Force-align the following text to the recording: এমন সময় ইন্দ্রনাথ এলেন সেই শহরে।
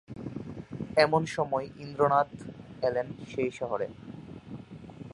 এমন 0.97 1.21
সময় 1.25 1.65
ইন্দ্রনাথ 1.77 2.29
এলেন 2.83 3.07
সেই 3.31 3.51
শহরে। 3.51 3.87